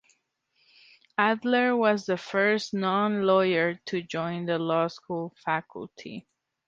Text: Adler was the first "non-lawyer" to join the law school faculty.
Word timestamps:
Adler 1.19 1.75
was 1.77 2.07
the 2.07 2.17
first 2.17 2.73
"non-lawyer" 2.73 3.75
to 3.85 4.01
join 4.01 4.47
the 4.47 4.57
law 4.57 4.87
school 4.87 5.31
faculty. 5.45 6.27